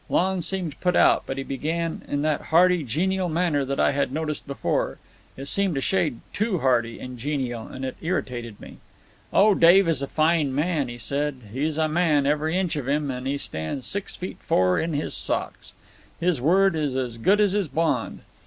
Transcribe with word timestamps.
Lon 0.09 0.41
seemed 0.41 0.79
put 0.79 0.95
out, 0.95 1.25
but 1.27 1.37
he 1.37 1.43
began 1.43 2.01
in 2.07 2.23
that 2.23 2.45
hearty, 2.49 2.83
genial 2.83 3.29
manner 3.29 3.63
that 3.63 3.79
I 3.79 3.91
had 3.91 4.11
noticed 4.11 4.47
before. 4.47 4.97
It 5.37 5.45
seemed 5.47 5.77
a 5.77 5.81
shade 5.81 6.21
too 6.33 6.57
hearty 6.57 6.99
and 6.99 7.19
genial, 7.19 7.67
and 7.67 7.85
it 7.85 7.95
irritated 8.01 8.59
me. 8.59 8.77
"Oh, 9.31 9.53
Dave 9.53 9.87
is 9.87 10.01
a 10.01 10.07
fine 10.07 10.55
man," 10.55 10.87
he 10.87 10.97
said. 10.97 11.49
"He's 11.53 11.77
a 11.77 11.87
man, 11.87 12.25
every 12.25 12.57
inch 12.57 12.75
of 12.75 12.87
him, 12.87 13.11
and 13.11 13.27
he 13.27 13.37
stands 13.37 13.85
six 13.85 14.15
feet 14.15 14.37
four 14.41 14.79
in 14.79 14.93
his 14.93 15.13
socks. 15.13 15.75
His 16.19 16.41
word 16.41 16.75
is 16.75 16.95
as 16.95 17.19
good 17.19 17.39
as 17.39 17.51
his 17.51 17.67
bond. 17.67 18.21